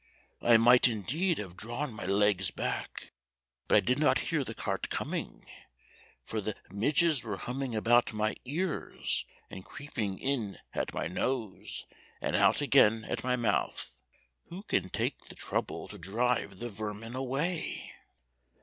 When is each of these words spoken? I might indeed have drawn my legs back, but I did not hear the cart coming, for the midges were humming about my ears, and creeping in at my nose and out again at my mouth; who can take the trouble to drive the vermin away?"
I 0.41 0.57
might 0.57 0.87
indeed 0.87 1.37
have 1.37 1.55
drawn 1.55 1.93
my 1.93 2.07
legs 2.07 2.49
back, 2.49 3.11
but 3.67 3.75
I 3.75 3.79
did 3.81 3.99
not 3.99 4.17
hear 4.31 4.43
the 4.43 4.55
cart 4.55 4.89
coming, 4.89 5.45
for 6.23 6.41
the 6.41 6.55
midges 6.71 7.21
were 7.21 7.37
humming 7.37 7.75
about 7.75 8.11
my 8.11 8.33
ears, 8.43 9.25
and 9.51 9.63
creeping 9.63 10.17
in 10.17 10.57
at 10.73 10.91
my 10.95 11.05
nose 11.05 11.85
and 12.19 12.35
out 12.35 12.61
again 12.61 13.05
at 13.05 13.23
my 13.23 13.35
mouth; 13.35 13.99
who 14.49 14.63
can 14.63 14.89
take 14.89 15.19
the 15.29 15.35
trouble 15.35 15.87
to 15.89 15.99
drive 15.99 16.57
the 16.57 16.69
vermin 16.69 17.15
away?" 17.15 17.91